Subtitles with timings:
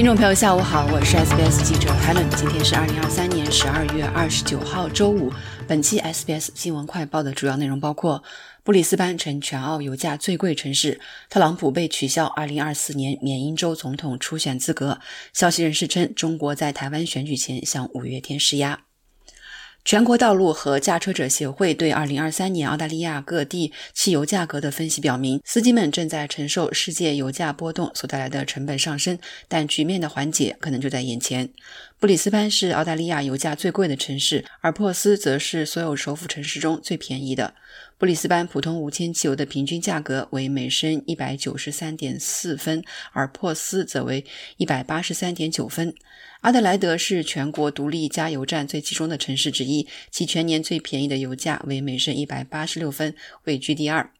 [0.00, 2.26] 听众朋友，下午好，我是 SBS 记者 Helen。
[2.34, 5.30] 今天是二零二三年十二月二十九号，周五。
[5.68, 8.22] 本期 SBS 新闻快报的主要内容包括：
[8.64, 14.94] 布里斯班成全澳油价最贵城市；特朗普被取消二零二四年缅因州总统初选资格；
[15.34, 18.80] 消息人士称，中国在台湾选举前向五月天施压。
[19.82, 31.48] 全国道路和驾车者协会对2023年澳大利亚各地汽油价格的分析表明，司机们正在承受世界油价波动所带来的成本上升，但局面的缓解可能就在眼前。
[32.00, 37.52] 布里斯班是澳大利亚油价最贵的城市，而珀斯则是所有首府城市中最便宜的。
[37.98, 42.82] 布里斯班普通无铅汽油的平均价格为每升一百九十三点四分，
[43.12, 44.24] 而珀斯则为
[44.56, 45.94] 一百八十三点九分。
[46.40, 54.10] 阿德莱德是全国独立加油站最集中的城市之一，其全年最便宜的油价为每升一百八十六分，位居第二。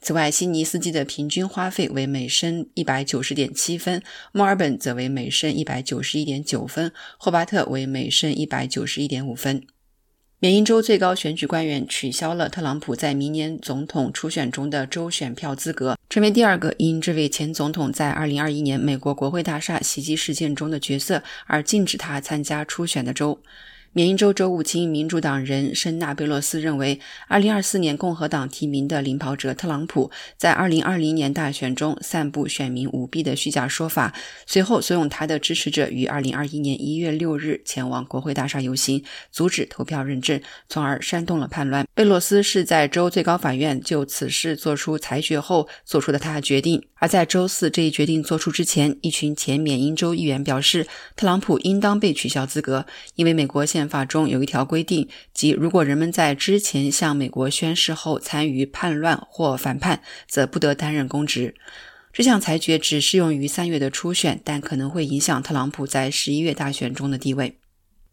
[0.00, 4.00] 此外，悉尼司机的平均花费为每升一百九十点七分，
[4.32, 9.66] 墨尔本则为每升一百九十一点九分，霍巴特为每升一百九十一点五分。
[10.38, 23.40] 缅因州最高选举官员取消了特朗普在明年总统初选中的州选票资格，成为第二个因这位前总统在2021年美国国会大厦袭击事件中的角色而禁止他参加初选的州。
[23.92, 34.12] 缅因州州务卿民主党人申纳贝洛斯认为，2024年共和党提名的领跑者特朗普在2020年大选中散布选民舞弊的虚假说法，
[34.44, 41.86] 随后怂恿他的支持者于2021年1月6日前往国会大厦游行，阻止投票认证，从而煽动了叛乱。
[41.94, 46.84] 贝洛斯是在州最高法院就此事作出裁决后做出的他的决定。
[46.98, 53.85] 而在周四这一决定作出之前，一群前缅因州议员表示，特朗普应当被取消资格，因为美国宪。
[53.88, 61.54] 法中有一条规定，即如果人们在之前向美国宣誓后参与叛乱或反叛，则不得担任公职。
[62.12, 67.58] 这项裁决只适用于三月的初选，但可能会影响特朗普在十一月大选中的地位。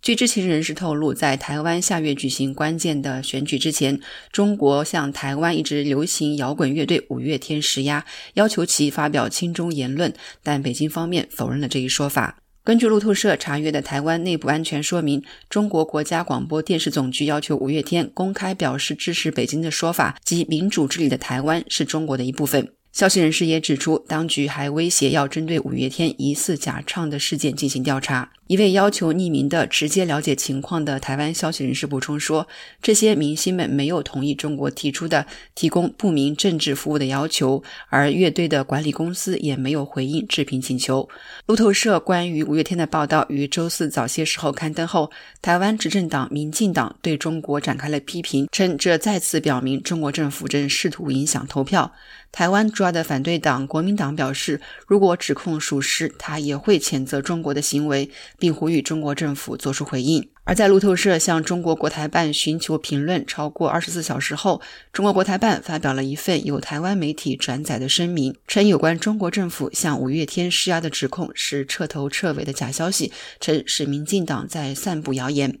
[0.00, 4.00] 据知情人士透露，在台湾下月举行关键的选举之前，
[4.32, 12.38] 中国向台湾一支流行摇滚乐队五月天施压，要求其发表亲中言论，但北京方面否认了这一说法。
[12.62, 22.74] 根据路透社查阅的台湾内部安全说明，中国国家广播电视总局要求五月天公开表示支持北京的说法，及民主治理的台湾是中国的一部分。
[22.92, 28.32] 消息人士也指出，当局还威胁要针对五月天疑似假唱的事件进行调查。
[28.48, 32.48] 一位要求匿名的、直接了解情况的台湾消息人士补充说
[32.82, 35.24] ：“这些明星们没有同意中国提出的
[35.54, 41.08] 提供不明政治服务的要求，而乐队的管理公司也没有回应置评请求。”
[41.46, 51.92] 路透社关于五月天的报道于周四早些时候刊登后，台湾执政党民进党对中国展开了批评，称这再次表明中国政府正试图影响投票。
[52.32, 58.08] 台湾主要的反对党国民党表示，如果指控属实，他也会谴责中国的行为，
[58.38, 60.30] 并呼吁中国政府作出回应。
[60.44, 64.60] 而在路透社向中国国台办寻求评论超过二十四小时后，
[64.92, 75.60] 中国国台办发表了一份由台湾媒体转载的声明，称有关中国政府向五月天施压的指控是彻头彻尾的假消息，称是民进党在散布谣言。